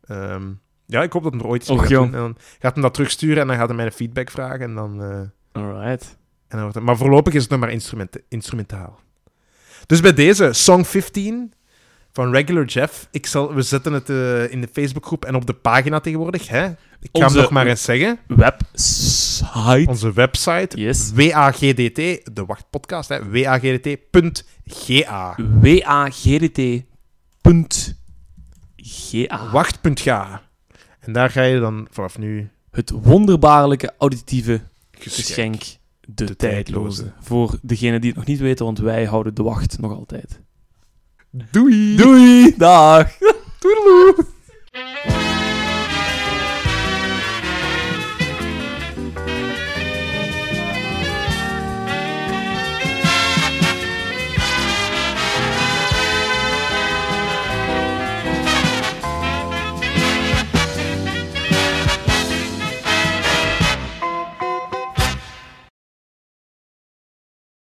ehm, 0.06 0.42
ja, 0.86 1.02
ik 1.02 1.12
hoop 1.12 1.22
dat 1.22 1.32
hij 1.32 1.40
er 1.40 1.46
ooit 1.46 1.60
iets 1.60 1.70
Och, 1.70 1.76
mee 1.76 1.86
gaat 1.86 1.94
jong. 1.96 2.10
doen. 2.12 2.20
En 2.20 2.26
dan 2.26 2.36
gaat 2.58 2.72
hij 2.74 2.82
dat 2.82 2.94
terugsturen 2.94 3.40
en 3.40 3.46
dan 3.46 3.56
gaat 3.56 3.66
hij 3.68 3.76
mij 3.76 3.86
een 3.86 3.92
feedback 3.92 4.30
vragen. 4.30 4.60
En 4.60 4.74
dan... 4.74 5.02
eh, 5.02 5.62
Alright. 5.62 6.02
en 6.04 6.16
dan 6.48 6.60
wordt 6.60 6.74
het- 6.74 6.84
maar 6.84 6.96
voorlopig 6.96 7.34
is 7.34 7.42
het 7.42 7.50
nog 7.50 7.60
maar 7.60 7.70
instrument, 7.70 8.16
instrumentaal. 8.28 9.00
Dus 9.86 10.00
bij 10.00 10.12
deze, 10.14 10.52
Song 10.52 10.84
15 10.84 11.52
van 12.12 12.30
Regular 12.32 12.64
Jeff. 12.64 13.08
Ik 13.10 13.26
zal, 13.26 13.54
we 13.54 13.62
zetten 13.62 13.92
het 13.92 14.10
eh, 14.10 14.52
in 14.52 14.60
de 14.60 14.68
Facebookgroep 14.72 15.24
en 15.24 15.34
op 15.34 15.46
de 15.46 15.52
pagina 15.52 16.00
tegenwoordig. 16.00 16.48
Hè? 16.48 16.64
Ik 16.66 16.74
ga 17.12 17.14
Onze- 17.24 17.32
hem 17.34 17.42
nog 17.42 17.50
maar 17.50 17.66
eens 17.66 17.82
zeggen. 17.82 18.18
Website. 18.26 19.84
Onze 19.88 20.12
website, 20.12 20.80
Yes. 20.80 21.10
WAGDT, 21.14 21.96
de 22.34 22.44
wachtpodcast, 22.46 23.08
hè, 23.08 23.30
wagdt.ga. 23.30 25.34
wagdt.ga. 28.72 29.50
Wacht.ga. 29.52 30.42
En 31.00 31.12
daar 31.12 31.30
ga 31.30 31.42
je 31.42 31.60
dan 31.60 31.88
vanaf 31.90 32.18
nu 32.18 32.50
Het 32.70 32.90
wonderbaarlijke 32.90 33.92
auditieve 33.98 34.60
geschenk. 34.90 35.26
geschenk. 35.62 35.78
De, 36.14 36.24
De 36.24 36.36
tijdloze. 36.36 37.02
tijdloze. 37.02 37.26
Voor 37.28 37.58
degenen 37.62 38.00
die 38.00 38.10
het 38.10 38.18
nog 38.18 38.28
niet 38.28 38.40
weten, 38.40 38.64
want 38.64 38.78
wij 38.78 39.04
houden 39.04 39.34
de 39.34 39.42
wacht 39.42 39.78
nog 39.80 39.92
altijd. 39.92 40.40
Doei! 41.50 41.96
Doei! 41.96 42.54
Dag! 42.56 43.18
Toedeloe! 43.60 44.26